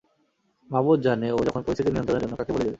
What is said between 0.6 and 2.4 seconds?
মাবুদ জানে, ও তখন পরিস্থিতি নিয়ন্ত্রনের জন্য